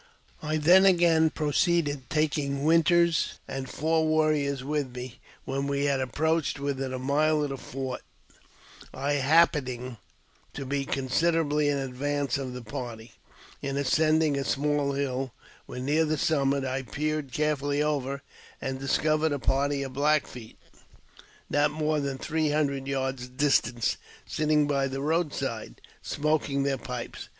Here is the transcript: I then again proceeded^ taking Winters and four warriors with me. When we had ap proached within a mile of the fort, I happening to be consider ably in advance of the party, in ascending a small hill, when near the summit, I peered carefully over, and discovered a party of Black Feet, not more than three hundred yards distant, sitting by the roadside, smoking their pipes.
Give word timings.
I 0.41 0.57
then 0.57 0.83
again 0.83 1.29
proceeded^ 1.29 2.09
taking 2.09 2.63
Winters 2.63 3.33
and 3.47 3.69
four 3.69 4.07
warriors 4.07 4.63
with 4.63 4.95
me. 4.95 5.19
When 5.45 5.67
we 5.67 5.85
had 5.85 6.01
ap 6.01 6.13
proached 6.13 6.57
within 6.57 6.91
a 6.91 6.97
mile 6.97 7.43
of 7.43 7.49
the 7.51 7.57
fort, 7.57 8.01
I 8.95 9.13
happening 9.21 9.97
to 10.55 10.65
be 10.65 10.85
consider 10.85 11.41
ably 11.41 11.69
in 11.69 11.77
advance 11.77 12.39
of 12.39 12.53
the 12.53 12.63
party, 12.63 13.11
in 13.61 13.77
ascending 13.77 14.35
a 14.39 14.43
small 14.43 14.93
hill, 14.93 15.33
when 15.67 15.85
near 15.85 16.03
the 16.05 16.17
summit, 16.17 16.65
I 16.65 16.81
peered 16.81 17.31
carefully 17.31 17.83
over, 17.83 18.23
and 18.59 18.79
discovered 18.79 19.31
a 19.31 19.37
party 19.37 19.83
of 19.83 19.93
Black 19.93 20.25
Feet, 20.25 20.57
not 21.47 21.69
more 21.69 21.99
than 21.99 22.17
three 22.17 22.49
hundred 22.49 22.87
yards 22.87 23.27
distant, 23.27 23.97
sitting 24.25 24.65
by 24.65 24.87
the 24.87 24.99
roadside, 25.01 25.79
smoking 26.01 26.63
their 26.63 26.79
pipes. 26.79 27.29